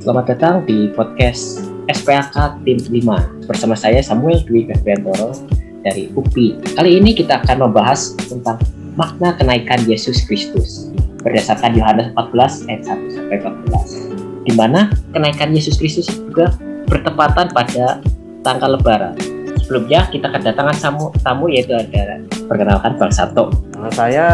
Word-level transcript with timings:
Selamat 0.00 0.32
datang 0.32 0.64
di 0.64 0.88
podcast 0.96 1.60
SPAK 1.92 2.64
Tim 2.64 2.80
5 2.80 3.44
bersama 3.44 3.76
saya 3.76 4.00
Samuel 4.00 4.40
Dwi 4.48 4.64
Febriantoro 4.64 5.36
dari 5.84 6.08
UPI. 6.16 6.72
Kali 6.72 6.96
ini 6.96 7.12
kita 7.12 7.44
akan 7.44 7.68
membahas 7.68 8.16
tentang 8.16 8.56
makna 8.96 9.36
kenaikan 9.36 9.76
Yesus 9.84 10.24
Kristus 10.24 10.88
berdasarkan 11.20 11.76
Yohanes 11.76 12.16
14 12.16 12.72
ayat 12.72 12.82
1 12.88 13.12
sampai 13.12 13.36
14. 13.44 14.48
Di 14.48 14.52
mana 14.56 14.88
kenaikan 15.12 15.52
Yesus 15.52 15.76
Kristus 15.76 16.08
juga 16.08 16.48
bertepatan 16.88 17.52
pada 17.52 18.00
tanggal 18.40 18.80
lebaran. 18.80 19.20
Sebelumnya 19.60 20.08
kita 20.08 20.32
kedatangan 20.32 20.80
tamu, 20.80 21.12
tamu 21.20 21.52
yaitu 21.52 21.76
ada 21.76 22.24
perkenalkan 22.48 22.96
Bang 22.96 23.12
Sato. 23.12 23.52
Nama 23.76 23.92
saya 23.92 24.26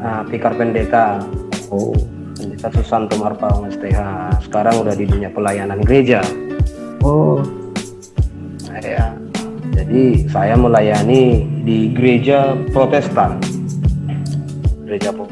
uh, 0.00 0.24
Pikar 0.24 0.56
Pendeta. 0.56 1.20
Oh, 1.68 1.92
Pendeta 2.62 2.78
Susanto 2.78 3.18
Marpaung 3.18 3.66
STH. 3.66 3.98
Sekarang 4.46 4.86
udah 4.86 4.94
di 4.94 5.02
dunia 5.02 5.34
pelayanan 5.34 5.82
gereja. 5.82 6.22
oh, 7.02 7.42
Saya 8.62 9.18
jadi 9.74 10.30
saya 10.30 10.54
melayani 10.54 11.42
di 11.66 11.90
gereja 11.90 12.54
Protestan. 12.70 13.42
Gereja 14.86 15.10
Pro- 15.10 15.26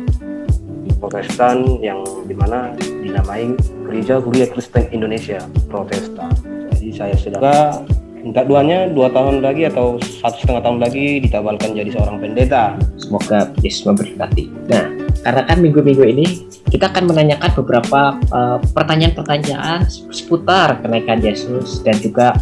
Protestan 0.98 1.78
yang 1.78 2.02
di 2.26 2.34
mana 2.34 2.74
dinamai 2.98 3.54
Gereja 3.86 4.18
Kuliah 4.18 4.50
Kristen 4.50 4.90
Indonesia 4.90 5.38
Protestan. 5.70 6.34
Jadi 6.74 6.90
saya 6.90 7.14
sudah 7.14 7.78
minta 8.26 8.42
duanya 8.42 8.90
dua 8.90 9.06
tahun 9.06 9.38
lagi 9.38 9.70
atau 9.70 10.02
satu 10.02 10.34
setengah 10.34 10.66
tahun 10.66 10.82
lagi 10.82 11.22
ditabalkan 11.22 11.78
jadi 11.78 11.94
seorang 11.94 12.18
pendeta. 12.18 12.74
semoga 12.98 13.54
Yesus 13.62 13.86
memberkati. 13.86 14.50
Nah, 14.66 14.86
karena 15.22 15.42
kan 15.46 15.58
minggu-minggu 15.62 16.04
ini 16.10 16.26
kita 16.70 16.88
akan 16.94 17.10
menanyakan 17.10 17.50
beberapa 17.58 18.16
eh, 18.16 18.58
pertanyaan-pertanyaan 18.72 19.84
seputar 20.10 20.80
kenaikan 20.80 21.18
Yesus 21.20 21.82
dan 21.82 21.98
juga 21.98 22.32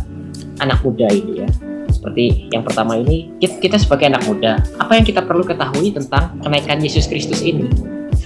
anak 0.61 0.85
muda 0.85 1.09
ini 1.09 1.45
ya. 1.45 1.51
Seperti 1.89 2.53
yang 2.53 2.63
pertama 2.63 3.01
ini, 3.01 3.33
kita, 3.41 3.81
sebagai 3.81 4.13
anak 4.13 4.23
muda, 4.29 4.61
apa 4.79 4.93
yang 5.01 5.09
kita 5.09 5.25
perlu 5.25 5.43
ketahui 5.43 5.91
tentang 5.91 6.37
kenaikan 6.45 6.79
Yesus 6.79 7.09
Kristus 7.09 7.41
ini? 7.43 7.67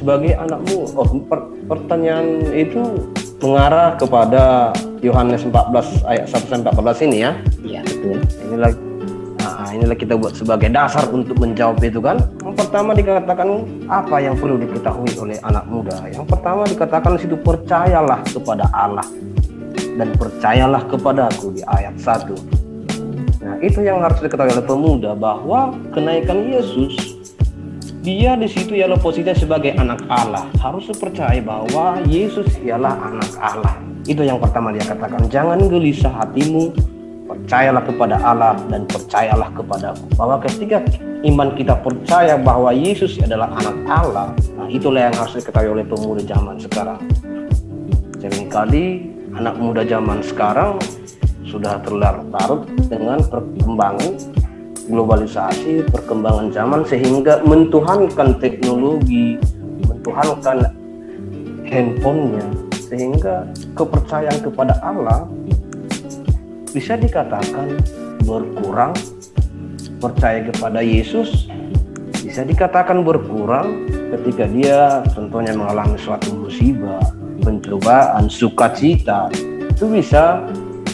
sebagai 0.02 0.34
anakmu 0.34 0.98
oh 0.98 1.06
per- 1.30 1.46
pertanyaan 1.70 2.50
itu 2.50 3.06
mengarah 3.38 3.94
kepada 3.94 4.74
Yohanes 4.98 5.46
14 5.46 6.02
ayat 6.10 6.26
1 6.26 6.50
sampai 6.50 6.74
14 6.74 7.06
ini 7.06 7.16
ya 7.22 7.32
Iya, 7.62 7.80
betul. 7.86 8.18
inilah 8.50 8.72
nah, 8.74 8.91
inilah 9.82 9.98
kita 9.98 10.14
buat 10.14 10.38
sebagai 10.38 10.70
dasar 10.70 11.10
untuk 11.10 11.42
menjawab 11.42 11.82
itu 11.82 11.98
kan? 11.98 12.22
Yang 12.46 12.54
pertama 12.62 12.94
dikatakan 12.94 13.66
apa 13.90 14.16
yang 14.22 14.38
perlu 14.38 14.62
diketahui 14.62 15.10
oleh 15.18 15.42
anak 15.42 15.66
muda? 15.66 15.98
Yang 16.06 16.30
pertama 16.30 16.62
dikatakan 16.70 17.18
di 17.18 17.20
situ 17.26 17.34
percayalah 17.34 18.22
kepada 18.30 18.70
Allah 18.70 19.04
dan 19.96 20.08
percayalah 20.16 20.82
kepadaku 20.88 21.60
di 21.60 21.62
ayat 21.68 21.96
1 22.00 23.42
nah 23.42 23.58
itu 23.58 23.82
yang 23.82 23.98
harus 23.98 24.22
diketahui 24.22 24.54
oleh 24.54 24.66
pemuda 24.66 25.18
bahwa 25.18 25.74
kenaikan 25.90 26.46
Yesus 26.46 27.18
dia 28.02 28.34
di 28.34 28.50
situ 28.50 28.74
ialah 28.74 28.98
posisinya 28.98 29.30
sebagai 29.30 29.78
anak 29.78 30.02
Allah. 30.10 30.50
Harus 30.58 30.90
percaya 30.90 31.38
bahwa 31.38 32.02
Yesus 32.10 32.50
ialah 32.58 32.98
anak 32.98 33.30
Allah. 33.38 33.78
Itu 34.10 34.26
yang 34.26 34.42
pertama 34.42 34.74
dia 34.74 34.82
katakan 34.82 35.30
jangan 35.30 35.70
gelisah 35.70 36.10
hatimu 36.10 36.74
percayalah 37.32 37.82
kepada 37.88 38.16
Allah 38.20 38.54
dan 38.68 38.84
percayalah 38.84 39.48
kepadaku. 39.56 40.04
Bahwa 40.20 40.36
ketika 40.44 40.84
iman 41.24 41.48
kita 41.56 41.80
percaya 41.80 42.36
bahwa 42.36 42.76
Yesus 42.76 43.16
adalah 43.24 43.48
anak 43.56 43.76
Allah 43.88 44.28
nah 44.60 44.68
itulah 44.68 45.08
yang 45.08 45.16
harus 45.16 45.40
diketahui 45.40 45.80
oleh 45.80 45.84
pemuda 45.88 46.22
zaman 46.28 46.60
sekarang. 46.60 47.00
Seringkali 48.20 48.84
anak 49.32 49.56
muda 49.56 49.82
zaman 49.88 50.20
sekarang 50.20 50.76
sudah 51.48 51.80
terlarut 51.82 52.68
dengan 52.86 53.18
perkembangan 53.24 54.12
globalisasi, 54.86 55.88
perkembangan 55.88 56.52
zaman 56.52 56.80
sehingga 56.84 57.40
mentuhankan 57.46 58.36
teknologi, 58.38 59.40
mentuhankan 59.88 60.68
handphonenya 61.66 62.46
sehingga 62.92 63.48
kepercayaan 63.72 64.38
kepada 64.44 64.76
Allah 64.84 65.24
bisa 66.72 66.96
dikatakan 66.96 67.76
berkurang 68.24 68.96
percaya 70.00 70.42
kepada 70.48 70.80
Yesus 70.80 71.46
bisa 72.22 72.48
dikatakan 72.48 73.04
berkurang 73.04 73.84
ketika 74.14 74.48
dia 74.48 74.80
tentunya 75.10 75.52
mengalami 75.52 75.98
suatu 76.00 76.32
musibah, 76.32 77.02
pencobaan, 77.44 78.30
sukacita 78.30 79.28
itu 79.68 79.84
bisa 79.90 80.40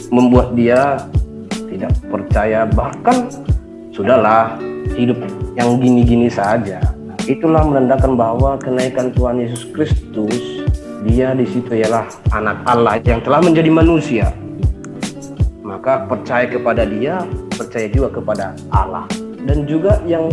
membuat 0.08 0.56
dia 0.56 0.98
tidak 1.68 1.92
percaya 2.08 2.64
bahkan 2.64 3.28
sudahlah 3.92 4.56
hidup 4.96 5.20
yang 5.54 5.76
gini-gini 5.76 6.32
saja. 6.32 6.80
Itulah 7.28 7.60
menandakan 7.60 8.16
bahwa 8.16 8.56
kenaikan 8.56 9.12
Tuhan 9.12 9.44
Yesus 9.44 9.68
Kristus 9.76 10.64
dia 11.04 11.36
di 11.36 11.44
situ 11.44 11.70
ialah 11.76 12.08
anak 12.32 12.64
Allah 12.64 12.96
yang 13.04 13.20
telah 13.20 13.44
menjadi 13.44 13.68
manusia. 13.68 14.32
Maka 15.68 16.08
percaya 16.08 16.48
kepada 16.48 16.88
dia, 16.88 17.20
percaya 17.52 17.92
juga 17.92 18.08
kepada 18.08 18.56
Allah. 18.72 19.04
Dan 19.44 19.68
juga 19.68 20.00
yang 20.08 20.32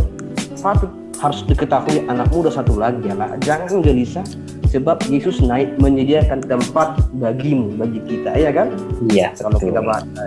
patut 0.63 0.87
harus 1.19 1.43
diketahui 1.43 2.07
anak 2.07 2.31
muda 2.31 2.47
satu 2.47 2.79
lagi 2.79 3.11
adalah 3.11 3.35
jangan 3.43 3.83
gelisah 3.83 4.23
sebab 4.71 5.03
Yesus 5.11 5.43
naik 5.43 5.75
menyediakan 5.75 6.39
tempat 6.39 7.03
bagimu, 7.19 7.75
bagi 7.75 7.99
kita, 8.07 8.31
ya 8.39 8.55
kan? 8.55 8.71
Iya, 9.11 9.35
Kalau 9.35 9.59
betul. 9.59 9.75
kita 9.75 9.81
baca 9.83 10.23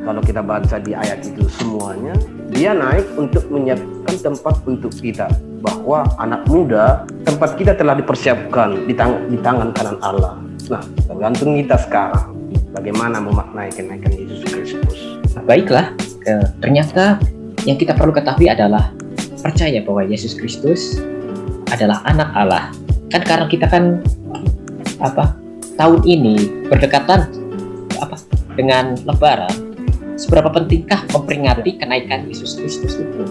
kalau 0.00 0.24
kita 0.24 0.40
baca 0.40 0.76
di 0.80 0.96
ayat 0.96 1.20
itu 1.22 1.44
semuanya, 1.60 2.16
dia 2.50 2.72
naik 2.72 3.04
untuk 3.20 3.44
menyiapkan 3.52 4.16
tempat 4.16 4.56
untuk 4.64 4.90
kita. 4.96 5.28
Bahwa 5.60 6.08
anak 6.16 6.48
muda, 6.48 7.04
tempat 7.28 7.60
kita 7.60 7.76
telah 7.76 7.92
dipersiapkan 8.00 8.88
di, 8.88 8.96
tang- 8.96 9.28
di 9.28 9.36
tangan 9.36 9.76
kanan 9.76 10.00
Allah. 10.00 10.40
Nah, 10.72 10.80
tergantung 11.04 11.52
kita 11.60 11.76
sekarang 11.84 12.39
bagaimana 12.74 13.18
memaknai 13.18 13.70
kenaikan 13.74 14.12
Yesus 14.14 14.40
Kristus. 14.46 14.98
Baiklah, 15.46 15.94
ternyata 16.62 17.18
yang 17.66 17.76
kita 17.76 17.94
perlu 17.94 18.14
ketahui 18.14 18.48
adalah 18.48 18.94
percaya 19.40 19.82
bahwa 19.82 20.06
Yesus 20.06 20.36
Kristus 20.36 21.00
adalah 21.70 22.02
anak 22.06 22.30
Allah. 22.34 22.70
Kan 23.10 23.22
karena 23.26 23.46
kita 23.50 23.66
kan 23.66 24.04
apa 25.02 25.34
tahun 25.80 26.04
ini 26.06 26.68
berdekatan 26.68 27.26
apa 27.98 28.16
dengan 28.54 28.94
Lebaran, 29.02 29.52
seberapa 30.14 30.52
pentingkah 30.52 31.04
memperingati 31.10 31.80
kenaikan 31.80 32.28
Yesus 32.28 32.54
Kristus 32.58 33.00
itu? 33.00 33.22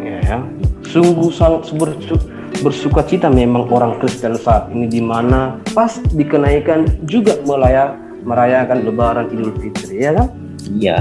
Ya, 0.00 0.38
sungguh 0.86 1.34
sangat 1.34 1.66
bersu- 1.74 2.35
bersuka 2.60 3.04
cita 3.04 3.28
memang 3.28 3.68
orang 3.68 3.98
Kristen 4.00 4.36
saat 4.38 4.72
ini 4.72 4.88
di 4.88 5.00
mana 5.02 5.60
pas 5.76 6.00
dikenaikan 6.12 7.06
juga 7.08 7.36
melaya, 7.44 7.96
merayakan 8.24 8.84
Lebaran 8.86 9.26
Idul 9.32 9.52
Fitri, 9.60 10.04
ya 10.04 10.12
kan? 10.16 10.28
Iya, 10.66 10.98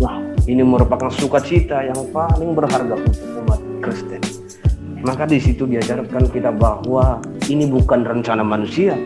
Wah, 0.00 0.16
ini 0.48 0.64
merupakan 0.64 1.12
sukacita 1.12 1.84
yang 1.84 2.08
paling 2.08 2.56
berharga 2.56 2.96
untuk 2.96 3.20
umat 3.44 3.60
Kristen. 3.84 4.20
Maka 5.04 5.28
di 5.28 5.36
situ 5.36 5.68
diajarkan 5.68 6.28
kita 6.32 6.52
bahwa 6.52 7.20
ini 7.52 7.68
bukan 7.68 8.04
rencana 8.04 8.40
manusia. 8.40 8.96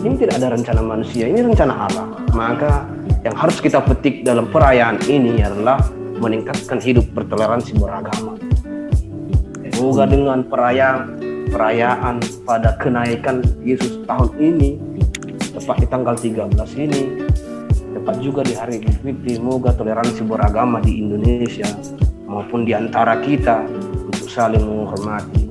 Ini 0.00 0.16
tidak 0.16 0.40
ada 0.40 0.56
rencana 0.56 0.80
manusia, 0.80 1.28
ini 1.28 1.44
rencana 1.44 1.88
Allah. 1.88 2.08
Maka 2.32 2.88
yang 3.20 3.36
harus 3.36 3.60
kita 3.60 3.84
petik 3.84 4.24
dalam 4.24 4.48
perayaan 4.48 4.96
ini 5.12 5.44
adalah 5.44 5.76
meningkatkan 6.20 6.80
hidup 6.80 7.04
bertoleransi 7.12 7.76
beragama. 7.76 8.49
Semoga 9.80 10.04
dengan 10.04 10.44
perayaan 10.44 11.16
perayaan 11.48 12.20
pada 12.44 12.76
kenaikan 12.76 13.40
Yesus 13.64 14.04
tahun 14.04 14.28
ini 14.36 14.76
tepat 15.56 15.80
di 15.80 15.86
tanggal 15.88 16.12
13 16.20 16.52
ini 16.84 17.24
tepat 17.96 18.20
juga 18.20 18.44
di 18.44 18.60
hari 18.60 18.84
Idul 18.84 19.00
Fitri 19.00 19.40
semoga 19.40 19.72
toleransi 19.72 20.20
beragama 20.28 20.84
di 20.84 21.00
Indonesia 21.00 21.64
maupun 22.28 22.68
di 22.68 22.76
antara 22.76 23.24
kita 23.24 23.64
untuk 24.04 24.28
saling 24.28 24.60
menghormati 24.60 25.48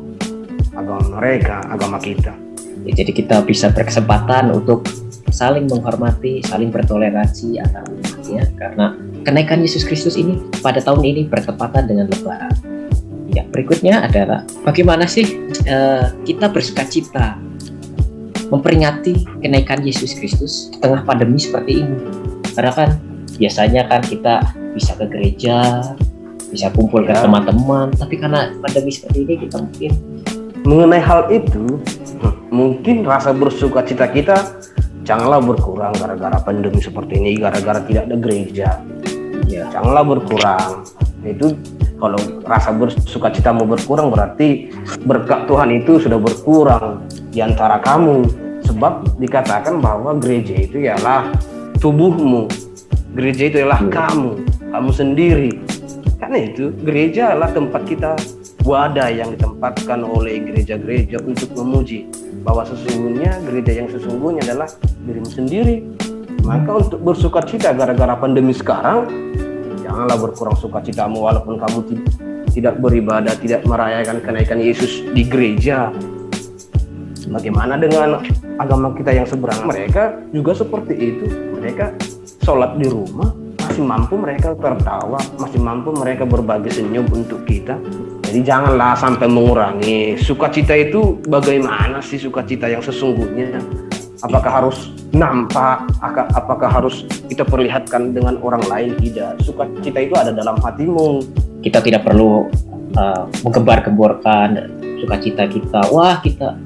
agama 0.78 1.18
mereka, 1.18 1.66
agama 1.66 1.98
kita. 1.98 2.38
Ya, 2.86 3.02
jadi 3.02 3.10
kita 3.10 3.42
bisa 3.50 3.74
berkesempatan 3.74 4.54
untuk 4.54 4.86
saling 5.34 5.66
menghormati, 5.66 6.46
saling 6.46 6.70
bertoleransi 6.70 7.58
antar 7.66 7.82
umat 7.82 8.22
ya, 8.30 8.46
karena 8.62 8.94
kenaikan 9.26 9.66
Yesus 9.66 9.82
Kristus 9.82 10.22
ini 10.22 10.38
pada 10.62 10.78
tahun 10.86 11.02
ini 11.02 11.26
bertepatan 11.26 11.90
dengan 11.90 12.14
Lebaran. 12.14 12.69
Ya, 13.40 13.48
berikutnya 13.48 14.04
adalah 14.04 14.44
bagaimana 14.68 15.08
sih 15.08 15.24
eh, 15.64 16.06
kita 16.28 16.52
bersuka 16.52 16.84
cita 16.84 17.40
memperingati 18.52 19.24
kenaikan 19.40 19.80
Yesus 19.80 20.12
Kristus 20.12 20.68
di 20.76 20.84
tengah 20.84 21.08
pandemi 21.08 21.40
seperti 21.40 21.88
ini. 21.88 21.96
Karena 22.52 22.76
kan 22.76 22.90
biasanya 23.40 23.88
kan 23.88 24.04
kita 24.04 24.44
bisa 24.76 24.92
ke 25.00 25.08
gereja, 25.08 25.80
bisa 26.52 26.68
kumpul 26.76 27.08
ke 27.08 27.16
Ya. 27.16 27.24
teman-teman, 27.24 27.96
tapi 27.96 28.20
karena 28.20 28.52
pandemi 28.60 28.92
seperti 28.92 29.24
ini 29.24 29.34
kita 29.48 29.58
mungkin 29.64 29.94
Mengenai 30.68 31.00
hal 31.00 31.32
itu, 31.32 31.80
mungkin 32.52 33.08
rasa 33.08 33.32
bersuka 33.32 33.80
cita 33.88 34.12
kita 34.12 34.60
janganlah 35.08 35.40
berkurang 35.40 35.96
gara-gara 35.96 36.36
pandemi 36.44 36.84
seperti 36.84 37.16
ini, 37.16 37.40
gara-gara 37.40 37.80
tidak 37.88 38.12
ada 38.12 38.18
gereja. 38.20 38.70
Ya. 39.48 39.66
Janganlah 39.72 40.04
berkurang. 40.04 40.84
Itu 41.24 41.56
kalau 42.00 42.20
rasa 42.48 42.72
bersuka 42.72 43.28
cita 43.30 43.52
mau 43.52 43.68
berkurang 43.68 44.08
berarti 44.10 44.72
berkat 45.04 45.46
Tuhan 45.52 45.70
itu 45.84 46.00
sudah 46.00 46.16
berkurang 46.16 47.04
di 47.30 47.44
antara 47.44 47.78
kamu. 47.84 48.24
Sebab 48.64 49.20
dikatakan 49.20 49.84
bahwa 49.84 50.16
gereja 50.16 50.56
itu 50.56 50.80
ialah 50.88 51.32
tubuhmu. 51.84 52.48
Gereja 53.18 53.52
itu 53.52 53.58
ialah 53.66 53.82
ya. 53.84 53.92
kamu, 53.92 54.32
kamu 54.72 54.92
sendiri. 54.96 55.52
Karena 56.20 56.38
itu 56.46 56.72
gereja 56.84 57.34
adalah 57.34 57.50
tempat 57.52 57.82
kita 57.88 58.12
wadah 58.68 59.10
yang 59.10 59.34
ditempatkan 59.36 60.04
oleh 60.04 60.44
gereja-gereja 60.44 61.18
untuk 61.24 61.52
memuji 61.56 62.06
bahwa 62.44 62.68
sesungguhnya 62.68 63.40
gereja 63.48 63.72
yang 63.84 63.90
sesungguhnya 63.90 64.44
adalah 64.48 64.70
dirimu 65.04 65.30
sendiri. 65.32 65.76
Maka 66.44 66.82
untuk 66.88 67.00
bersuka 67.04 67.44
cita 67.44 67.76
gara-gara 67.76 68.16
pandemi 68.16 68.56
sekarang, 68.56 69.06
janganlah 69.90 70.18
berkurang 70.22 70.54
sukacitamu 70.54 71.26
walaupun 71.26 71.58
kamu 71.58 71.80
tidak 72.54 72.78
beribadah, 72.78 73.34
tidak 73.42 73.66
merayakan 73.66 74.22
kenaikan 74.22 74.62
Yesus 74.62 75.02
di 75.18 75.26
gereja. 75.26 75.90
Bagaimana 77.30 77.78
dengan 77.78 78.22
agama 78.62 78.94
kita 78.94 79.10
yang 79.14 79.26
seberang? 79.26 79.66
Mereka 79.66 80.30
juga 80.30 80.54
seperti 80.54 80.94
itu. 80.94 81.26
Mereka 81.58 81.98
sholat 82.46 82.78
di 82.78 82.86
rumah, 82.86 83.34
masih 83.58 83.82
mampu 83.82 84.14
mereka 84.18 84.54
tertawa, 84.54 85.18
masih 85.42 85.58
mampu 85.58 85.90
mereka 85.94 86.26
berbagi 86.26 86.70
senyum 86.70 87.10
untuk 87.10 87.46
kita. 87.50 87.78
Jadi 88.30 88.46
janganlah 88.46 88.94
sampai 88.94 89.26
mengurangi 89.26 90.14
sukacita 90.22 90.78
itu 90.78 91.18
bagaimana 91.26 91.98
sih 91.98 92.22
sukacita 92.22 92.70
yang 92.70 92.82
sesungguhnya? 92.86 93.58
Apakah 94.20 94.52
harus 94.64 94.92
nampak? 95.16 95.88
Apakah 96.36 96.70
harus 96.70 97.08
kita 97.32 97.48
perlihatkan 97.48 98.12
dengan 98.12 98.36
orang 98.44 98.64
lain? 98.68 98.92
Tidak. 99.00 99.44
Sukacita 99.44 100.00
itu 100.04 100.16
ada 100.16 100.36
dalam 100.36 100.60
hatimu. 100.60 101.24
Kita 101.64 101.80
tidak 101.80 102.08
perlu 102.08 102.48
uh, 103.00 103.24
menggembar-gemborkan 103.44 104.72
sukacita 105.00 105.48
kita. 105.48 105.88
Wah 105.92 106.20
kita 106.20 106.60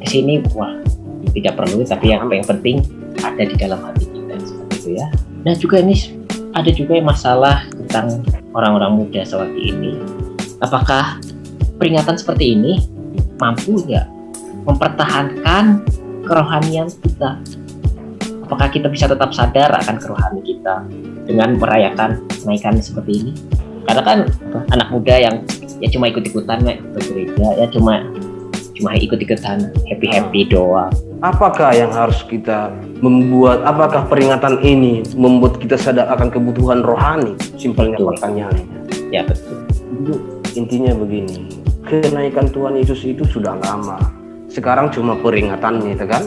ke 0.00 0.06
sini, 0.08 0.44
wah 0.52 0.76
tidak 1.32 1.56
perlu. 1.56 1.84
Tapi 1.84 2.12
yang 2.12 2.28
yang 2.28 2.44
penting 2.44 2.84
ada 3.24 3.42
di 3.42 3.56
dalam 3.56 3.80
hati 3.80 4.04
kita 4.04 4.34
seperti 4.44 4.74
itu 4.76 4.88
ya. 5.00 5.06
Nah 5.44 5.54
juga 5.56 5.80
ini 5.80 5.96
ada 6.54 6.70
juga 6.70 7.00
masalah 7.00 7.66
tentang 7.72 8.22
orang-orang 8.54 9.02
muda 9.02 9.20
seperti 9.26 9.74
ini 9.74 9.98
apakah 10.62 11.18
peringatan 11.76 12.14
seperti 12.16 12.54
ini 12.54 12.80
mampu 13.42 13.82
nggak 13.82 14.06
mempertahankan 14.64 15.82
kerohanian 16.24 16.88
kita? 16.90 17.40
Apakah 18.44 18.68
kita 18.68 18.92
bisa 18.92 19.08
tetap 19.08 19.32
sadar 19.32 19.72
akan 19.72 19.96
kerohanian 19.96 20.44
kita 20.44 20.74
dengan 21.24 21.56
merayakan 21.56 22.20
kenaikan 22.28 22.76
seperti 22.80 23.12
ini? 23.24 23.32
Karena 23.84 24.02
kan 24.04 24.18
anak 24.72 24.88
muda 24.92 25.14
yang 25.16 25.44
ya 25.80 25.88
cuma 25.92 26.08
ikut-ikutan 26.08 26.64
ke 26.64 27.00
gereja, 27.12 27.48
ya 27.60 27.66
cuma 27.68 28.04
cuma 28.74 28.96
ikut-ikutan 28.96 29.70
happy-happy 29.88 30.48
doang. 30.48 30.92
Apakah 31.20 31.72
yang 31.72 31.92
harus 31.92 32.20
kita 32.28 32.72
membuat? 33.00 33.64
Apakah 33.64 34.08
peringatan 34.08 34.60
ini 34.64 35.04
membuat 35.16 35.60
kita 35.60 35.76
sadar 35.76 36.08
akan 36.12 36.32
kebutuhan 36.32 36.80
rohani? 36.84 37.36
Simpelnya 37.56 38.00
pertanyaannya. 38.00 38.80
Ya 39.12 39.24
betul 39.24 39.64
intinya 40.54 40.94
begini 40.94 41.50
kenaikan 41.86 42.46
Tuhan 42.50 42.78
Yesus 42.78 43.02
itu 43.02 43.26
sudah 43.26 43.58
lama 43.58 43.98
sekarang 44.54 44.86
cuma 44.94 45.18
peringatannya 45.18 45.98
itu 45.98 46.06
kan? 46.06 46.22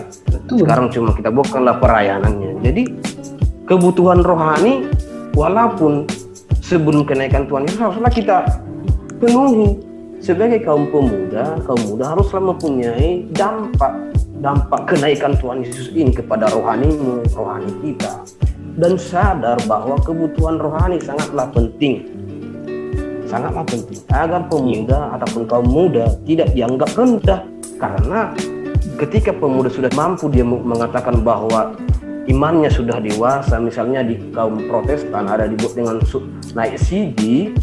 Sekarang 0.52 0.92
cuma 0.92 1.16
kita 1.16 1.32
bukanlah 1.32 1.80
perayaannya 1.80 2.60
jadi 2.60 2.84
kebutuhan 3.64 4.20
rohani 4.20 4.84
walaupun 5.32 6.04
sebelum 6.60 7.08
kenaikan 7.08 7.48
Tuhan 7.48 7.64
Yesus 7.64 7.80
haruslah 7.80 8.12
kita 8.12 8.38
penuhi. 9.24 9.80
Sebagai 10.18 10.66
kaum 10.66 10.92
pemuda 10.92 11.56
kaum 11.64 11.80
muda 11.88 12.18
haruslah 12.18 12.52
mempunyai 12.52 13.32
dampak 13.32 13.96
dampak 14.44 14.92
kenaikan 14.92 15.38
Tuhan 15.40 15.64
Yesus 15.64 15.94
ini 15.96 16.12
kepada 16.12 16.52
rohanimu 16.52 17.24
rohani 17.32 17.72
kita. 17.80 18.28
Dan 18.78 19.00
sadar 19.00 19.58
bahwa 19.66 19.96
kebutuhan 20.04 20.60
rohani 20.60 21.00
sangatlah 21.00 21.48
penting. 21.56 22.12
Sangatlah 23.26 23.66
penting 23.66 24.00
agar 24.12 24.42
pemuda 24.52 25.16
ataupun 25.18 25.44
kaum 25.48 25.68
muda 25.70 26.12
tidak 26.26 26.52
dianggap 26.54 26.90
rendah 26.94 27.42
karena 27.78 28.34
ketika 28.98 29.32
pemuda 29.34 29.70
sudah 29.70 29.90
mampu 29.94 30.28
dia 30.28 30.44
mengatakan 30.44 31.22
bahwa 31.22 31.78
imannya 32.26 32.68
sudah 32.74 33.00
dewasa 33.00 33.62
misalnya 33.62 34.04
di 34.04 34.20
kaum 34.34 34.66
protestan 34.68 35.30
ada 35.30 35.48
dibuat 35.48 35.74
dengan 35.78 35.98
naik 36.58 36.76
CD 36.82 37.54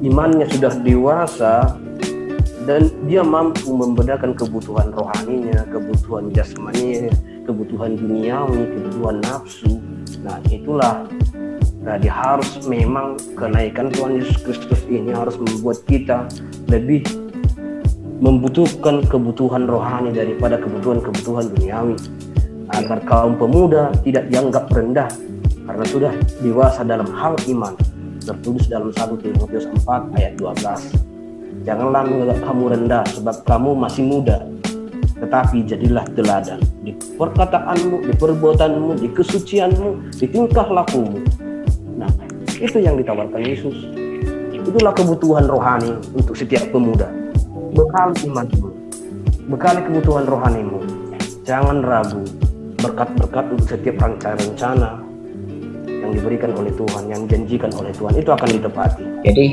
imannya 0.00 0.48
sudah 0.48 0.72
dewasa 0.80 1.76
dan 2.68 2.92
dia 3.08 3.24
mampu 3.24 3.72
membedakan 3.72 4.36
kebutuhan 4.36 4.92
rohaninya, 4.92 5.64
kebutuhan 5.72 6.28
jasmaninya, 6.30 7.08
kebutuhan 7.48 7.96
duniawi, 7.96 8.62
kebutuhan 8.68 9.16
nafsu. 9.24 9.80
Nah, 10.20 10.36
itulah 10.52 11.08
Jadi 11.80 12.12
harus 12.12 12.60
memang 12.68 13.16
kenaikan 13.32 13.88
Tuhan 13.88 14.20
Yesus 14.20 14.36
Kristus 14.44 14.84
ini 14.84 15.16
harus 15.16 15.40
membuat 15.40 15.80
kita 15.88 16.28
lebih 16.68 17.00
membutuhkan 18.20 19.00
kebutuhan 19.08 19.64
rohani 19.64 20.12
daripada 20.12 20.60
kebutuhan-kebutuhan 20.60 21.50
duniawi 21.56 21.96
agar 22.70 23.00
kaum 23.08 23.34
pemuda 23.34 23.90
tidak 24.04 24.28
dianggap 24.28 24.68
rendah 24.70 25.08
karena 25.66 25.84
sudah 25.88 26.12
dewasa 26.44 26.84
dalam 26.84 27.08
hal 27.16 27.34
iman 27.48 27.74
tertulis 28.20 28.68
dalam 28.68 28.92
1 28.92 29.24
Timotius 29.24 29.66
4 29.82 30.16
ayat 30.20 30.32
12 30.36 31.66
janganlah 31.66 32.02
menganggap 32.04 32.38
kamu 32.44 32.64
rendah 32.76 33.04
sebab 33.16 33.36
kamu 33.48 33.70
masih 33.74 34.04
muda 34.04 34.38
tetapi 35.20 35.68
jadilah 35.68 36.04
teladan 36.16 36.60
di 36.80 36.96
perkataanmu, 36.96 38.08
di 38.08 38.12
perbuatanmu, 38.16 39.04
di 39.04 39.08
kesucianmu, 39.12 40.16
di 40.16 40.24
tingkah 40.24 40.64
lakumu 40.64 41.20
itu 42.60 42.78
yang 42.78 43.00
ditawarkan 43.00 43.40
Yesus. 43.40 43.88
Itulah 44.52 44.92
kebutuhan 44.92 45.48
rohani 45.48 45.96
untuk 46.12 46.36
setiap 46.36 46.68
pemuda. 46.68 47.08
Bekal 47.80 48.12
imanmu, 48.28 48.68
bekal 49.48 49.80
kebutuhan 49.80 50.28
rohanimu. 50.28 50.84
Jangan 51.48 51.80
ragu 51.80 52.20
berkat-berkat 52.76 53.56
untuk 53.56 53.72
setiap 53.72 54.04
rencana-rencana 54.04 55.00
yang 55.88 56.12
diberikan 56.12 56.52
oleh 56.60 56.68
Tuhan, 56.76 57.08
yang 57.08 57.24
dijanjikan 57.24 57.72
oleh 57.72 57.88
Tuhan 57.96 58.20
itu 58.20 58.28
akan 58.36 58.48
ditepati. 58.52 59.04
Jadi 59.24 59.46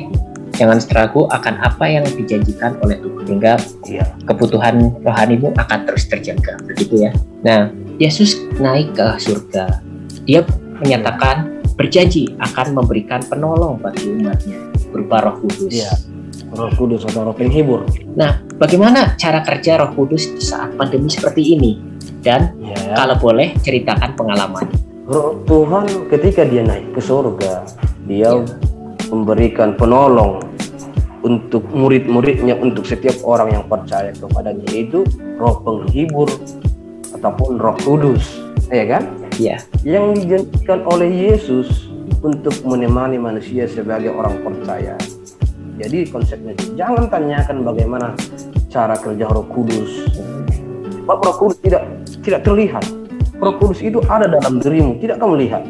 jangan 0.59 0.83
ragu 0.91 1.23
akan 1.31 1.55
apa 1.63 1.85
yang 1.87 2.03
dijanjikan 2.03 2.75
oleh 2.83 2.99
Tuhan 2.99 3.23
sehingga 3.31 3.53
ya. 3.87 4.03
kebutuhan 4.27 4.75
rohanimu 5.07 5.55
akan 5.55 5.79
terus 5.87 6.11
terjaga 6.11 6.59
begitu 6.67 7.07
ya. 7.07 7.15
Nah, 7.47 7.71
Yesus 7.95 8.43
naik 8.59 8.91
ke 8.91 9.07
surga. 9.23 9.79
Dia 10.27 10.43
menyatakan 10.83 11.63
berjanji 11.79 12.35
akan 12.43 12.75
memberikan 12.75 13.23
penolong 13.23 13.79
bagi 13.79 14.11
umatnya 14.19 14.59
berupa 14.91 15.23
Roh 15.23 15.39
Kudus. 15.39 15.71
Ya, 15.71 15.95
Roh 16.53 16.71
Kudus 16.75 17.03
atau 17.03 17.27
Roh 17.27 17.35
penghibur. 17.35 17.83
Nah, 18.15 18.39
bagaimana 18.55 19.17
cara 19.19 19.43
kerja 19.43 19.81
Roh 19.83 19.91
Kudus 19.97 20.31
di 20.31 20.43
saat 20.43 20.73
pandemi 20.79 21.11
seperti 21.11 21.57
ini? 21.57 21.79
Dan 22.23 22.55
ya. 22.59 22.95
kalau 22.95 23.15
boleh 23.19 23.55
ceritakan 23.59 24.15
pengalaman. 24.15 24.65
Roh 25.07 25.39
Tuhan 25.47 26.11
ketika 26.11 26.43
dia 26.43 26.63
naik 26.63 26.91
ke 26.91 27.01
surga, 27.03 27.63
dia 28.07 28.31
ya. 28.31 28.43
memberikan 29.11 29.75
penolong 29.75 30.43
untuk 31.23 31.63
murid-muridnya, 31.71 32.55
untuk 32.59 32.87
setiap 32.87 33.19
orang 33.23 33.55
yang 33.55 33.63
percaya 33.67 34.11
kepadanya 34.15 34.63
yaitu 34.71 35.03
Roh 35.39 35.59
penghibur 35.63 36.27
ataupun 37.15 37.59
Roh 37.59 37.77
Kudus, 37.83 38.39
ya 38.71 38.83
kan? 38.87 39.03
ya. 39.39 39.57
yang 39.85 40.17
dijanjikan 40.17 40.83
oleh 40.89 41.07
Yesus 41.07 41.87
untuk 42.25 42.53
menemani 42.65 43.21
manusia 43.21 43.69
sebagai 43.69 44.11
orang 44.11 44.41
percaya. 44.41 44.97
Jadi 45.77 46.09
konsepnya 46.09 46.53
jangan 46.73 47.05
tanyakan 47.05 47.61
bagaimana 47.61 48.17
cara 48.73 48.97
kerja 48.97 49.29
Roh 49.29 49.45
Kudus. 49.45 50.09
Sebab 51.05 51.17
Roh 51.21 51.35
Kudus 51.37 51.57
tidak 51.61 51.85
tidak 52.25 52.41
terlihat. 52.41 52.83
Roh 53.37 53.55
Kudus 53.61 53.85
itu 53.85 54.01
ada 54.09 54.25
dalam 54.25 54.57
dirimu, 54.57 54.97
tidak 54.97 55.21
kamu 55.21 55.45
lihat. 55.45 55.63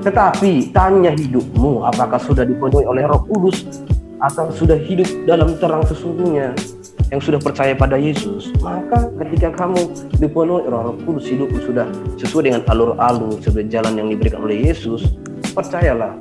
Tetapi 0.00 0.72
tanya 0.72 1.12
hidupmu 1.12 1.84
apakah 1.84 2.16
sudah 2.16 2.48
dipenuhi 2.48 2.88
oleh 2.88 3.04
Roh 3.04 3.20
Kudus 3.28 3.84
atau 4.20 4.48
sudah 4.52 4.76
hidup 4.80 5.08
dalam 5.28 5.56
terang 5.60 5.84
sesungguhnya 5.84 6.56
yang 7.12 7.20
sudah 7.20 7.42
percaya 7.42 7.74
pada 7.74 7.98
Yesus, 7.98 8.54
maka 8.62 9.10
ketika 9.20 9.52
kamu 9.52 9.92
dipenuhi 10.16 10.64
Roh 10.64 10.96
Kudus 11.04 11.28
hidupmu 11.28 11.60
sudah 11.60 11.84
sesuai 12.16 12.48
dengan 12.48 12.62
alur-alur 12.72 13.36
sebagai 13.44 13.68
jalan 13.68 14.00
yang 14.00 14.08
diberikan 14.08 14.40
oleh 14.40 14.70
Yesus, 14.70 15.04
percayalah, 15.52 16.16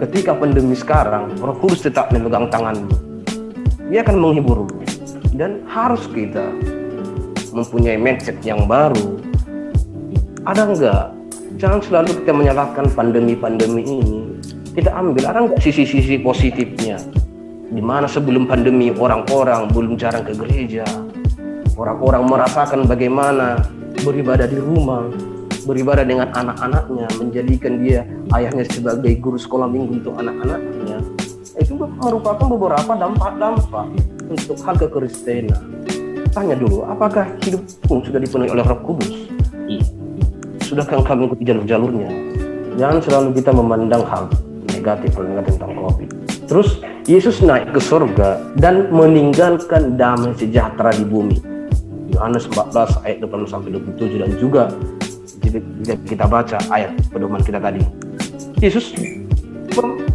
ketika 0.00 0.32
pandemi 0.32 0.72
sekarang, 0.72 1.36
Roh 1.44 1.56
Kudus 1.60 1.84
tetap 1.84 2.08
memegang 2.08 2.48
tanganmu. 2.48 2.88
Dia 3.92 4.00
akan 4.00 4.16
menghiburmu 4.16 4.80
dan 5.36 5.60
harus 5.68 6.08
kita 6.08 6.56
mempunyai 7.52 8.00
mindset 8.00 8.40
yang 8.40 8.64
baru. 8.64 9.20
Ada 10.48 10.62
enggak? 10.64 11.06
Jangan 11.60 11.80
selalu 11.84 12.10
kita 12.24 12.32
menyalahkan 12.32 12.88
pandemi-pandemi 12.96 13.84
ini. 13.84 14.20
Kita 14.72 14.94
ambil 14.96 15.28
ada 15.28 15.44
sisi-sisi 15.60 16.16
positifnya? 16.22 16.96
Di 17.70 17.82
mana 17.82 18.08
sebelum 18.08 18.48
pandemi 18.48 18.88
orang-orang 18.88 19.68
belum 19.68 20.00
jarang 20.00 20.24
ke 20.24 20.32
gereja. 20.32 20.86
Orang-orang 21.76 22.24
merasakan 22.24 22.88
bagaimana 22.88 23.60
beribadah 24.00 24.48
di 24.48 24.56
rumah 24.56 25.10
beribadah 25.64 26.04
dengan 26.04 26.28
anak-anaknya 26.32 27.06
menjadikan 27.20 27.80
dia 27.80 28.06
ayahnya 28.36 28.64
sebagai 28.68 29.12
guru 29.20 29.36
sekolah 29.36 29.68
minggu 29.68 30.00
untuk 30.04 30.14
anak-anaknya 30.16 31.00
itu 31.60 31.76
merupakan 31.76 32.46
beberapa 32.48 32.92
dampak-dampak 32.96 33.86
untuk 34.32 34.56
hal 34.64 34.74
kekristenan. 34.80 35.62
Tanya 36.30 36.54
dulu, 36.54 36.86
apakah 36.86 37.26
hidup 37.42 37.62
pun 37.84 38.00
sudah 38.06 38.22
dipenuhi 38.22 38.50
oleh 38.54 38.62
Roh 38.62 38.80
Kudus? 38.86 39.28
Iya. 39.66 39.84
Sudahkah 40.62 41.02
engkau 41.02 41.18
mengikuti 41.18 41.42
jalur-jalurnya? 41.42 42.10
Jangan 42.78 42.98
selalu 43.02 43.28
kita 43.42 43.50
memandang 43.50 44.06
hal 44.06 44.30
negatif 44.70 45.10
negatif 45.18 45.58
tentang 45.58 45.74
COVID. 45.74 46.08
Terus 46.46 46.68
Yesus 47.10 47.42
naik 47.42 47.74
ke 47.74 47.82
surga 47.82 48.54
dan 48.54 48.86
meninggalkan 48.94 49.98
damai 49.98 50.30
sejahtera 50.38 50.94
di 50.94 51.02
bumi. 51.02 51.38
Yohanes 52.14 52.46
14 52.46 53.02
ayat 53.06 53.18
20 53.22 53.50
sampai 53.50 53.70
27 53.74 54.22
dan 54.22 54.30
juga 54.38 54.62
jika 55.40 55.94
kita 56.04 56.24
baca 56.28 56.58
ayat 56.70 56.94
pedoman 57.08 57.40
kita 57.40 57.58
tadi. 57.58 57.80
Yesus 58.60 58.92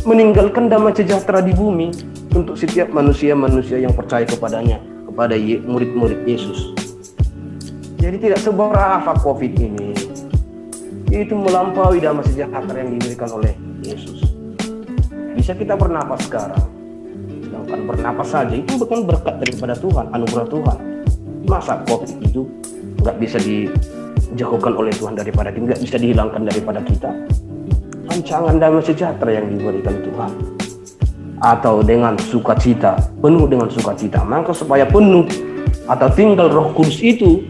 meninggalkan 0.05 0.69
damai 0.69 0.93
sejahtera 0.93 1.41
di 1.41 1.49
bumi 1.55 1.89
untuk 2.37 2.53
setiap 2.53 2.93
manusia-manusia 2.93 3.81
yang 3.81 3.95
percaya 3.95 4.27
kepadanya, 4.27 4.77
kepada 5.09 5.33
murid-murid 5.65 6.27
Yesus. 6.29 6.75
Jadi 7.97 8.21
tidak 8.21 8.39
seberapa 8.43 9.11
COVID 9.25 9.53
ini, 9.57 9.97
itu 11.09 11.33
melampaui 11.33 11.97
damai 11.97 12.21
sejahtera 12.27 12.85
yang 12.85 12.99
diberikan 12.99 13.29
oleh 13.33 13.55
Yesus. 13.81 14.29
Bisa 15.33 15.57
kita 15.57 15.73
bernapas 15.73 16.21
sekarang, 16.29 16.69
sedangkan 17.49 17.81
bernapas 17.89 18.29
saja 18.29 18.53
itu 18.53 18.77
bukan 18.77 19.09
berkat 19.09 19.41
daripada 19.41 19.73
Tuhan, 19.73 20.05
anugerah 20.13 20.47
Tuhan. 20.51 20.77
Masa 21.49 21.81
COVID 21.87 22.13
itu 22.21 22.45
nggak 23.01 23.17
bisa 23.21 23.37
dijauhkan 24.35 24.75
oleh 24.75 24.91
Tuhan 24.91 25.15
daripada 25.15 25.49
kita, 25.49 25.63
nggak 25.71 25.81
bisa 25.81 25.95
dihilangkan 25.95 26.41
daripada 26.43 26.83
kita? 26.83 27.09
rancangan 28.15 28.55
damai 28.61 28.79
sejahtera 28.79 29.31
yang 29.41 29.51
diberikan 29.51 29.99
Tuhan. 29.99 30.31
Atau 31.43 31.83
dengan 31.83 32.15
sukacita 32.15 32.95
penuh 33.19 33.45
dengan 33.45 33.67
sukacita. 33.67 34.23
Maka 34.23 34.55
supaya 34.55 34.87
penuh 34.87 35.27
atau 35.85 36.07
tinggal 36.15 36.47
roh 36.49 36.71
kudus 36.71 37.03
itu 37.03 37.43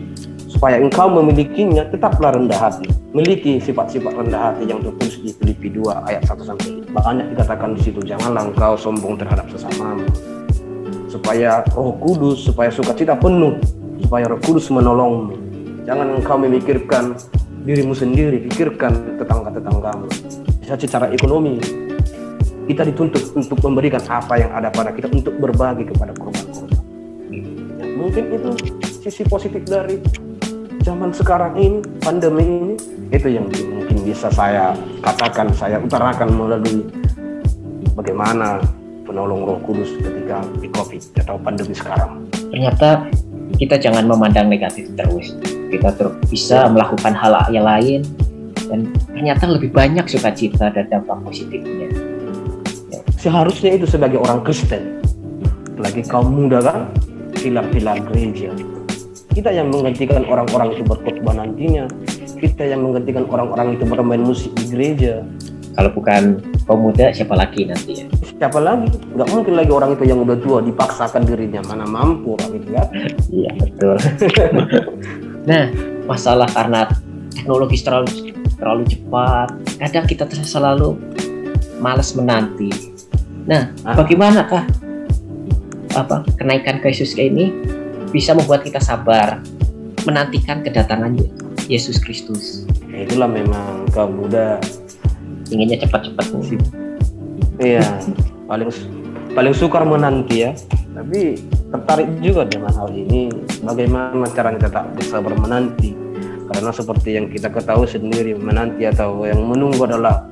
supaya 0.50 0.82
engkau 0.82 1.08
memilikinya 1.12 1.86
tetaplah 1.94 2.34
rendah 2.34 2.58
hati. 2.58 2.90
Miliki 3.14 3.62
sifat-sifat 3.62 4.12
rendah 4.26 4.52
hati 4.52 4.68
yang 4.68 4.82
tertulis 4.84 5.16
di 5.22 5.32
Filipi 5.38 5.72
2 5.72 6.10
ayat 6.12 6.28
1 6.28 6.44
sampai 6.44 6.68
banyak 6.92 7.28
dikatakan 7.38 7.78
di 7.78 7.82
situ 7.86 8.02
janganlah 8.04 8.50
engkau 8.50 8.74
sombong 8.76 9.16
terhadap 9.16 9.46
sesamamu. 9.54 10.04
Supaya 11.08 11.64
roh 11.78 11.96
kudus 12.02 12.50
supaya 12.50 12.74
sukacita 12.74 13.14
penuh. 13.16 13.56
Supaya 14.02 14.28
roh 14.28 14.42
kudus 14.44 14.68
menolongmu 14.74 15.45
jangan 15.86 16.18
engkau 16.18 16.38
memikirkan 16.38 17.16
dirimu 17.66 17.94
sendiri 17.98 18.42
pikirkan 18.46 19.18
tetangga-tetanggamu 19.18 20.06
bisa 20.62 20.76
secara 20.78 21.10
ekonomi 21.14 21.62
kita 22.66 22.82
dituntut 22.82 23.24
untuk 23.38 23.62
memberikan 23.62 24.02
apa 24.10 24.42
yang 24.42 24.52
ada 24.54 24.74
pada 24.74 24.90
kita 24.90 25.06
untuk 25.14 25.38
berbagi 25.38 25.86
kepada 25.86 26.18
korban-korban. 26.18 26.74
Ya, 27.78 27.86
mungkin 27.94 28.24
itu 28.34 28.50
sisi 29.06 29.22
positif 29.30 29.62
dari 29.70 30.02
zaman 30.82 31.14
sekarang 31.14 31.54
ini, 31.62 31.80
pandemi 32.02 32.46
ini, 32.46 32.76
itu 33.14 33.38
yang 33.38 33.46
mungkin 33.50 33.98
bisa 34.02 34.34
saya 34.34 34.74
katakan, 35.06 35.54
saya 35.54 35.78
utarakan 35.78 36.34
melalui 36.34 36.90
bagaimana 37.94 38.62
penolong 39.06 39.46
Roh 39.46 39.62
Kudus 39.62 39.94
ketika 40.02 40.42
di 40.58 40.68
COVID 40.74 41.02
atau 41.22 41.38
pandemi 41.38 41.78
sekarang. 41.78 42.26
Ternyata 42.34 43.06
kita 43.62 43.78
jangan 43.78 44.10
memandang 44.10 44.50
negatif 44.50 44.90
terus. 44.98 45.38
Kita 45.70 45.90
terus 45.98 46.16
bisa 46.30 46.70
melakukan 46.70 47.14
hal 47.14 47.34
yang 47.52 47.66
lain 47.66 48.02
dan 48.70 48.90
ternyata 49.14 49.46
lebih 49.50 49.70
banyak 49.72 50.06
sukacita 50.10 50.74
dan 50.74 50.86
dampak 50.90 51.18
positifnya. 51.26 51.88
Ya. 52.90 53.00
Seharusnya 53.18 53.78
itu 53.78 53.86
sebagai 53.90 54.22
orang 54.22 54.42
Kristen, 54.46 55.02
lagi 55.78 56.02
kaum 56.06 56.34
muda 56.34 56.62
kan, 56.62 56.90
pilar-pilar 57.38 58.02
gereja. 58.12 58.54
Kita 59.36 59.52
yang 59.52 59.68
menggantikan 59.68 60.24
orang-orang 60.26 60.80
itu 60.80 60.84
berkhotbah 60.88 61.36
nantinya, 61.36 61.86
kita 62.40 62.64
yang 62.72 62.88
menggantikan 62.88 63.28
orang-orang 63.28 63.76
itu 63.76 63.84
bermain 63.84 64.24
musik 64.24 64.52
di 64.56 64.66
gereja. 64.72 65.26
Kalau 65.76 65.92
bukan 65.92 66.40
kaum 66.64 66.88
muda, 66.88 67.12
siapa 67.12 67.36
lagi 67.36 67.68
nanti 67.68 68.00
ya? 68.00 68.08
Siapa 68.40 68.64
lagi? 68.64 68.88
Nggak 69.12 69.28
mungkin 69.28 69.54
lagi 69.60 69.72
orang 69.76 69.92
itu 70.00 70.04
yang 70.08 70.24
udah 70.24 70.38
tua 70.40 70.64
dipaksakan 70.64 71.28
dirinya 71.28 71.60
mana 71.68 71.84
mampu 71.84 72.40
gitu 72.40 72.70
kan? 72.72 72.88
Iya 73.28 73.52
betul. 73.60 73.96
nah, 75.46 75.66
masalah 76.06 76.50
karena 76.52 76.90
teknologi 77.34 77.82
terlalu 77.82 78.36
terlalu 78.56 78.84
cepat 78.88 79.48
kadang 79.82 80.06
kita 80.08 80.24
selalu 80.46 80.96
malas 81.78 82.16
menanti. 82.16 82.72
Nah 83.46 83.70
ah. 83.84 83.94
bagaimanakah 83.94 84.64
apa 85.96 86.28
kenaikan 86.40 86.80
Yesus 86.84 87.16
ini 87.20 87.52
bisa 88.12 88.32
membuat 88.36 88.64
kita 88.64 88.80
sabar 88.80 89.44
menantikan 90.08 90.64
kedatangan 90.64 91.20
Yesus 91.68 92.00
Kristus? 92.00 92.64
Ya, 92.90 93.04
itulah 93.04 93.28
memang 93.28 93.90
kaum 93.92 94.16
muda 94.16 94.58
inginnya 95.52 95.84
cepat-cepat. 95.84 96.26
Iya 97.60 97.84
paling 98.48 98.70
paling 99.36 99.54
sukar 99.54 99.84
menanti 99.84 100.48
ya. 100.48 100.52
Tapi 100.96 101.38
tertarik 101.74 102.10
juga 102.22 102.46
dengan 102.46 102.74
hal 102.74 102.90
ini. 102.94 103.32
Bagaimana 103.66 104.26
caranya 104.34 104.70
tetap 104.70 104.92
bersabar 104.94 105.34
menanti 105.34 105.96
karena 106.46 106.70
seperti 106.70 107.18
yang 107.18 107.26
kita 107.30 107.50
ketahui 107.50 107.90
sendiri 107.90 108.38
menanti 108.38 108.86
atau 108.86 109.26
yang 109.26 109.42
menunggu 109.42 109.82
adalah 109.90 110.30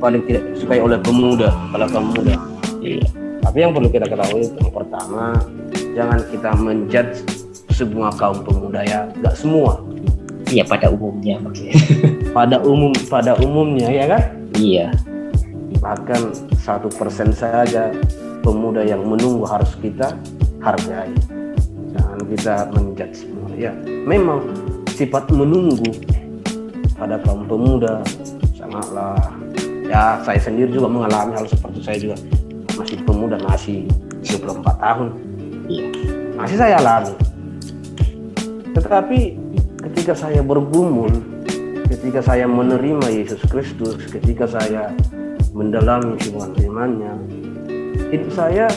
paling 0.00 0.24
tidak 0.24 0.46
disukai 0.54 0.80
oleh 0.80 0.96
pemuda 1.02 1.50
kalau 1.74 1.90
pemuda 1.90 2.38
iya. 2.80 3.02
tapi 3.42 3.66
yang 3.66 3.74
perlu 3.74 3.90
kita 3.90 4.06
ketahui 4.06 4.46
yang 4.46 4.70
pertama 4.70 5.36
jangan 5.92 6.18
kita 6.30 6.50
menjudge 6.54 7.18
semua 7.78 8.10
kaum 8.10 8.42
pemuda 8.42 8.82
ya. 8.82 9.06
Nggak 9.22 9.36
semua. 9.38 9.78
Iya 10.48 10.64
pada 10.64 10.88
umumnya 10.88 11.36
maksudnya 11.44 11.76
pada 12.36 12.56
umum 12.64 12.90
pada 13.06 13.38
umumnya 13.38 13.86
ya 13.86 14.04
kan? 14.10 14.22
Iya. 14.58 14.90
Bahkan 15.78 16.20
satu 16.58 16.90
persen 16.90 17.30
saja 17.30 17.94
pemuda 18.42 18.82
yang 18.82 19.06
menunggu 19.06 19.46
harus 19.46 19.76
kita 19.78 20.16
hargai 20.62 21.12
jangan 21.94 22.20
kita 22.28 22.54
menjudge 22.74 23.14
semua. 23.24 23.48
Ya 23.54 23.72
memang 24.06 24.42
sifat 24.94 25.30
menunggu 25.30 25.90
pada 26.98 27.18
kaum 27.22 27.46
pemuda 27.46 28.02
sangatlah. 28.54 29.18
Ya 29.88 30.20
saya 30.20 30.36
sendiri 30.36 30.68
juga 30.68 30.88
mengalami 30.90 31.32
hal 31.38 31.46
seperti 31.48 31.80
saya 31.80 31.98
juga. 31.98 32.16
Masih 32.76 32.98
pemuda 33.02 33.36
masih 33.42 33.88
24 34.22 34.62
tahun. 34.78 35.08
Iya. 35.66 35.88
Masih 36.36 36.56
saya 36.60 36.74
alami. 36.78 37.14
Tetapi 38.76 39.20
ketika 39.88 40.14
saya 40.14 40.44
bergumul 40.44 41.10
ketika 41.88 42.20
saya 42.20 42.44
menerima 42.44 43.08
Yesus 43.08 43.40
Kristus 43.48 43.96
ketika 44.12 44.44
saya 44.44 44.92
mendalami 45.56 46.20
hubungan 46.28 46.52
imannya 46.60 47.14
itu 48.12 48.28
saya 48.28 48.68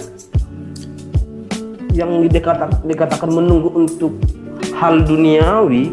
yang 1.92 2.24
dikatakan, 2.28 2.84
dikatakan 2.88 3.30
menunggu 3.30 3.70
untuk 3.76 4.16
hal 4.76 5.04
duniawi 5.04 5.92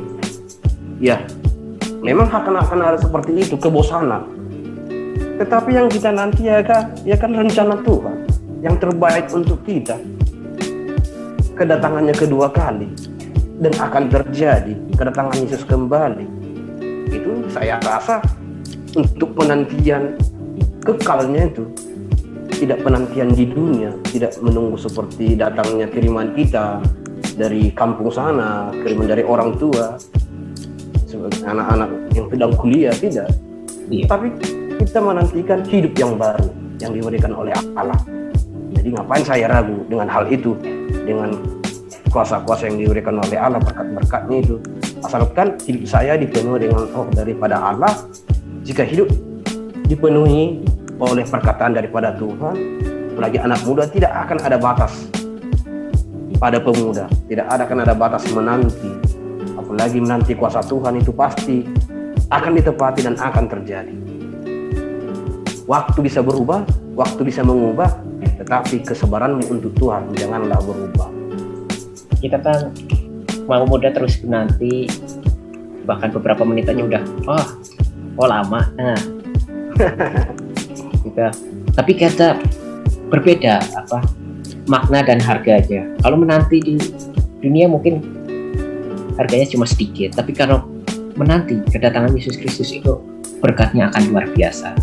ya 1.03 1.21
memang 2.01 2.31
akan 2.31 2.55
akan 2.63 2.79
ada 2.81 2.99
seperti 2.99 3.37
itu 3.37 3.55
kebosanan. 3.59 4.25
Tetapi 5.39 5.71
yang 5.71 5.87
kita 5.87 6.11
nanti 6.11 6.51
ya 6.51 6.63
kan 6.63 6.95
ya 7.07 7.15
kan 7.15 7.31
rencana 7.31 7.79
Tuhan 7.83 8.17
yang 8.63 8.75
terbaik 8.79 9.31
untuk 9.31 9.63
kita 9.63 9.99
kedatangannya 11.55 12.15
kedua 12.15 12.51
kali 12.51 12.91
dan 13.59 13.73
akan 13.75 14.05
terjadi 14.11 14.75
kedatangan 14.95 15.37
Yesus 15.43 15.63
kembali. 15.67 16.27
Itu 17.11 17.47
saya 17.51 17.79
rasa 17.83 18.23
untuk 18.95 19.35
penantian 19.35 20.19
kekalnya 20.83 21.51
itu 21.51 21.67
tidak 22.57 22.81
penantian 22.83 23.29
di 23.33 23.45
dunia 23.49 23.93
tidak 24.09 24.33
menunggu 24.41 24.81
seperti 24.81 25.37
datangnya 25.37 25.87
kiriman 25.91 26.33
kita 26.33 26.81
dari 27.39 27.71
kampung 27.77 28.11
sana 28.11 28.73
kiriman 28.83 29.07
dari 29.07 29.23
orang 29.23 29.55
tua 29.61 30.01
sebagai 31.09 31.41
anak-anak 31.49 31.91
yang 32.13 32.27
sedang 32.29 32.53
kuliah 32.55 32.95
tidak. 32.95 33.29
Iya. 33.89 34.05
tapi 34.05 34.29
kita 34.85 35.01
menantikan 35.01 35.65
hidup 35.65 35.97
yang 35.97 36.21
baru 36.21 36.45
yang 36.79 36.93
diberikan 36.93 37.33
oleh 37.33 37.57
Allah. 37.73 37.97
Jadi 38.77 38.89
ngapain 38.95 39.25
saya 39.25 39.49
ragu 39.49 39.81
dengan 39.89 40.07
hal 40.13 40.29
itu? 40.29 40.53
Dengan 41.09 41.33
kuasa-kuasa 42.13 42.69
yang 42.69 42.85
diberikan 42.85 43.17
oleh 43.17 43.41
Allah 43.41 43.61
berkat-berkatnya 43.65 44.37
itu. 44.45 44.57
Asalkan 45.01 45.57
hidup 45.65 45.89
saya 45.89 46.21
dipenuhi 46.21 46.69
dengan 46.69 46.85
roh 46.93 47.09
daripada 47.17 47.57
Allah 47.57 47.93
jika 48.61 48.85
hidup 48.85 49.09
dipenuhi 49.89 50.61
oleh 50.99 51.23
perkataan 51.23 51.79
daripada 51.79 52.11
Tuhan 52.19 52.57
apalagi 53.15 53.39
anak 53.43 53.61
muda 53.67 53.83
tidak 53.91 54.15
akan 54.15 54.39
ada 54.47 54.57
batas. 54.59 54.95
Pada 56.39 56.63
pemuda 56.63 57.11
tidak 57.27 57.51
ada 57.51 57.67
akan 57.67 57.79
ada 57.83 57.95
batas 57.99 58.23
menanti. 58.31 58.95
Apalagi 59.59 59.99
menanti 59.99 60.39
kuasa 60.39 60.63
Tuhan 60.63 61.03
itu 61.03 61.11
pasti 61.11 61.67
akan 62.31 62.53
ditepati 62.63 63.01
dan 63.03 63.19
akan 63.19 63.45
terjadi. 63.51 63.95
Waktu 65.67 65.99
bisa 65.99 66.23
berubah 66.23 66.63
waktu 66.95 67.27
bisa 67.27 67.43
mengubah 67.43 67.91
tetapi 68.39 68.87
kesabaranmu 68.87 69.51
untuk 69.51 69.75
Tuhan 69.79 70.15
janganlah 70.15 70.63
berubah. 70.63 71.11
Kita 72.23 72.39
kan 72.39 72.71
mau 73.51 73.67
muda 73.67 73.91
terus 73.91 74.23
menanti 74.23 74.87
bahkan 75.83 76.15
beberapa 76.15 76.47
menit 76.47 76.71
aja 76.71 76.87
udah 76.87 77.03
oh 77.27 77.47
oh 78.15 78.29
lama. 78.31 78.63
Nah 78.79 79.01
kita. 81.09 81.33
Tapi 81.75 81.93
kata 81.97 82.39
berbeda 83.09 83.65
apa 83.75 84.05
makna 84.69 85.01
dan 85.01 85.19
harga 85.19 85.59
aja 85.65 85.81
kalau 86.05 86.21
menanti 86.21 86.61
di 86.61 86.77
dunia 87.41 87.67
mungkin 87.67 88.05
harganya 89.17 89.49
cuma 89.49 89.65
sedikit 89.65 90.13
tapi 90.15 90.37
kalau 90.37 90.69
menanti 91.17 91.59
kedatangan 91.73 92.15
Yesus 92.15 92.39
Kristus 92.39 92.71
itu 92.71 93.01
berkatnya 93.43 93.91
akan 93.91 94.03
luar 94.15 94.27
biasa. 94.31 94.77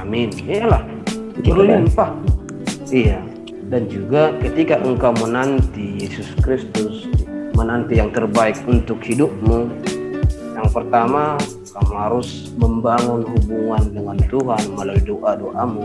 Amin. 0.00 0.32
Iyalah 0.48 0.82
berlimpah 1.44 2.10
iya. 2.90 3.20
Dan 3.64 3.88
juga 3.88 4.36
ketika 4.44 4.76
engkau 4.82 5.16
menanti 5.24 6.04
Yesus 6.04 6.28
Kristus 6.42 7.08
menanti 7.54 7.96
yang 8.02 8.10
terbaik 8.10 8.58
untuk 8.66 9.00
hidupmu 9.00 9.70
yang 10.54 10.68
pertama 10.70 11.38
kamu 11.74 11.92
harus 11.92 12.54
membangun 12.54 13.26
hubungan 13.26 13.82
dengan 13.90 14.16
Tuhan 14.30 14.62
melalui 14.78 15.02
doa-doamu 15.02 15.84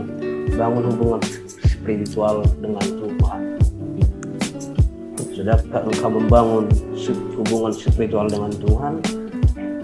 bangun 0.53 0.83
hubungan 0.93 1.21
spiritual 1.65 2.45
dengan 2.61 2.85
Tuhan 2.85 3.41
sudahkah 5.33 5.81
engkau 5.89 6.09
membangun 6.13 6.65
hubungan 7.33 7.73
spiritual 7.73 8.29
dengan 8.29 8.53
Tuhan 8.53 9.01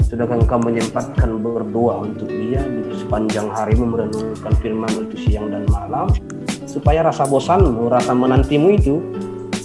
Sudahkah 0.05 0.37
engkau 0.37 0.61
menyempatkan 0.61 1.41
berdoa 1.41 2.05
untuk 2.05 2.29
dia 2.29 2.61
di 2.61 2.93
sepanjang 2.93 3.49
hari 3.49 3.73
merenungkan 3.73 4.53
firman 4.61 5.09
itu 5.09 5.17
siang 5.25 5.49
dan 5.49 5.65
malam 5.65 6.13
supaya 6.69 7.01
rasa 7.01 7.25
bosanmu, 7.25 7.89
rasa 7.89 8.13
menantimu 8.13 8.69
itu 8.77 9.01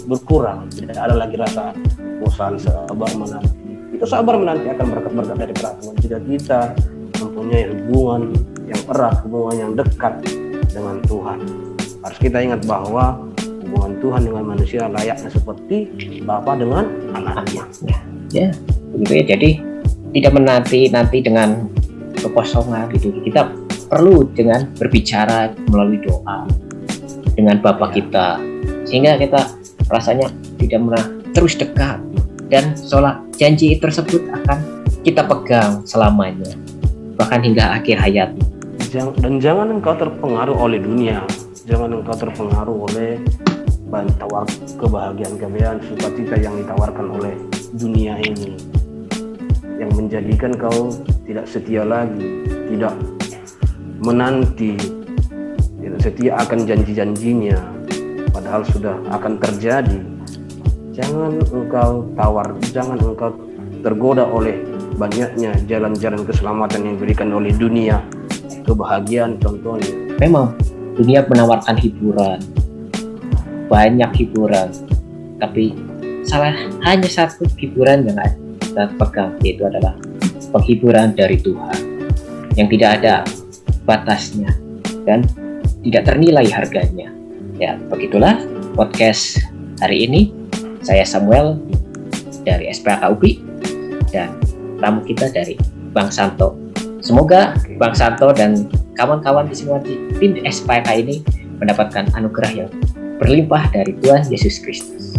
berkurang. 0.09 0.65
Tidak 0.73 0.97
ada 0.97 1.13
lagi 1.13 1.37
rasa 1.37 1.77
bosan, 2.25 2.57
sabar 2.57 3.13
menanti. 3.21 3.60
Itu 4.01 4.09
sabar 4.09 4.33
menanti 4.41 4.65
akan 4.65 4.97
berkat-berkat 4.97 5.37
dari 5.37 5.53
Tuhan. 5.53 5.77
Jika 6.01 6.19
kita 6.25 6.61
mempunyai 7.21 7.69
hubungan 7.69 8.33
yang 8.65 8.81
erat, 8.97 9.21
hubungan 9.29 9.57
yang 9.61 9.73
dekat 9.77 10.25
dengan 10.73 11.05
Tuhan. 11.05 11.39
Harus 12.01 12.17
kita 12.17 12.41
ingat 12.41 12.65
bahwa 12.65 13.21
hubungan 13.61 14.01
Tuhan 14.01 14.25
dengan 14.25 14.45
manusia 14.57 14.89
layaknya 14.89 15.29
seperti 15.29 15.93
Bapa 16.25 16.57
dengan 16.57 16.89
anaknya. 17.13 17.69
Ya, 18.33 18.49
begitu 18.97 19.13
ya. 19.21 19.25
Jadi 19.37 19.51
tidak 20.17 20.33
menanti 20.33 20.89
nanti 20.89 21.21
dengan 21.21 21.69
kekosongan 22.17 22.89
gitu 22.97 23.13
kita 23.21 23.53
perlu 23.93 24.25
dengan 24.33 24.65
berbicara 24.81 25.53
melalui 25.69 26.01
doa 26.01 26.49
dengan 27.37 27.61
Bapak 27.61 27.93
ya. 27.93 27.97
kita 28.01 28.27
sehingga 28.89 29.21
kita 29.21 29.45
rasanya 29.93 30.33
tidak 30.57 30.89
pernah 30.89 31.05
terus 31.37 31.55
dekat 31.55 32.01
dan 32.51 32.75
sholat 32.77 33.23
janji 33.39 33.79
tersebut 33.79 34.27
akan 34.35 34.59
kita 35.07 35.25
pegang 35.25 35.81
selamanya 35.87 36.53
bahkan 37.21 37.45
hingga 37.45 37.77
akhir 37.77 38.01
hayat. 38.01 38.33
Dan 39.21 39.39
jangan 39.39 39.77
engkau 39.77 39.93
terpengaruh 39.93 40.57
oleh 40.57 40.81
dunia. 40.81 41.21
Jangan 41.69 42.01
engkau 42.01 42.17
terpengaruh 42.17 42.89
oleh 42.91 43.21
tawar 44.17 44.49
kebahagiaan 44.81 45.37
kebahagiaan 45.37 45.79
sukacita 45.85 46.41
yang 46.41 46.57
ditawarkan 46.57 47.07
oleh 47.13 47.37
dunia 47.77 48.17
ini. 48.25 48.57
Yang 49.77 49.91
menjadikan 50.01 50.57
kau 50.57 50.97
tidak 51.29 51.45
setia 51.45 51.85
lagi, 51.85 52.49
tidak 52.73 52.97
menanti, 54.01 54.75
tidak 55.85 56.01
setia 56.01 56.33
akan 56.41 56.65
janji-janjinya, 56.65 57.59
padahal 58.33 58.65
sudah 58.65 58.97
akan 59.13 59.37
terjadi. 59.39 60.01
Jangan 60.91 61.39
engkau 61.55 62.11
tawar, 62.19 62.51
jangan 62.75 62.99
engkau 62.99 63.31
tergoda 63.81 64.27
oleh 64.27 64.59
banyaknya 64.99 65.55
jalan-jalan 65.65 66.27
keselamatan 66.27 66.85
yang 66.85 66.95
diberikan 66.99 67.31
oleh 67.33 67.55
dunia, 67.55 68.03
kebahagiaan 68.67 69.39
contohnya. 69.39 69.95
Memang 70.19 70.59
dunia 70.99 71.25
menawarkan 71.25 71.79
hiburan, 71.79 72.43
banyak 73.71 74.11
hiburan, 74.19 74.69
tapi 75.39 75.73
salah 76.27 76.53
hanya 76.85 77.09
satu 77.09 77.49
hiburan 77.57 78.05
yang 78.05 78.19
kita 78.61 78.91
pegang 79.01 79.33
yaitu 79.41 79.65
adalah 79.65 79.97
penghiburan 80.53 81.15
dari 81.15 81.39
Tuhan 81.41 81.79
yang 82.59 82.67
tidak 82.67 82.91
ada 83.01 83.15
batasnya 83.87 84.51
dan 85.07 85.25
tidak 85.81 86.03
ternilai 86.05 86.47
harganya. 86.51 87.09
Ya, 87.57 87.77
begitulah 87.89 88.41
podcast 88.77 89.41
hari 89.81 90.05
ini. 90.09 90.40
Saya 90.81 91.05
Samuel 91.05 91.61
dari 92.45 92.73
SPK 92.73 93.05
UPI 93.13 93.33
dan 94.11 94.33
tamu 94.81 95.05
kita 95.05 95.29
dari 95.29 95.55
Bang 95.93 96.09
Santo. 96.09 96.57
Semoga 97.05 97.57
Bang 97.77 97.93
Santo 97.93 98.33
dan 98.33 98.69
kawan-kawan 98.97 99.49
di 99.49 99.57
semua 99.57 99.81
tim 99.85 100.37
SPK 100.41 100.89
ini 101.05 101.21
mendapatkan 101.61 102.09
anugerah 102.17 102.53
yang 102.65 102.71
berlimpah 103.21 103.69
dari 103.73 103.93
Tuhan 104.01 104.25
Yesus 104.33 104.61
Kristus. 104.65 105.17